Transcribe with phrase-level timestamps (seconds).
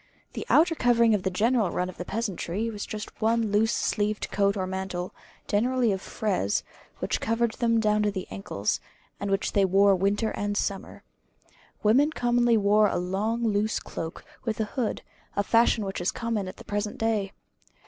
[0.33, 4.31] The outer covering of the general run of the peasantry was just one loose sleeved
[4.31, 5.13] coat or mantle,
[5.47, 6.63] generally of frieze,
[6.97, 8.79] which covered them down to the ankles;
[9.19, 11.03] and which they wore winter and summer.
[11.83, 15.03] Women commonly wore a long loose cloak, with a hood,
[15.35, 17.31] a fashion which is common at the present day.